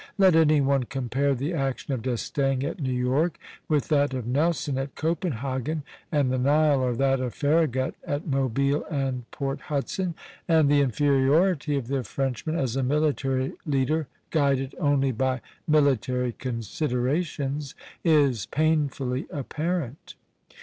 [0.17, 3.37] Let any one compare the action of D'Estaing at New York
[3.69, 8.83] with that of Nelson at Copenhagen and the Nile, or that of Farragut at Mobile
[8.85, 10.15] and Port Hudson,
[10.47, 17.75] and the inferiority of the Frenchman as a military leader, guided only by military considerations,
[18.03, 20.15] is painfully apparent.